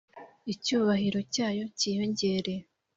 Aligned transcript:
Icyubahiro 0.53 1.19
cyayo 1.33 1.65
kiyongere. 1.77 2.55